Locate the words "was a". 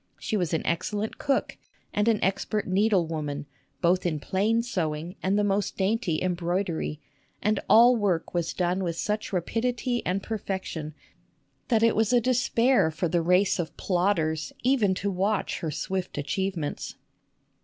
11.95-12.19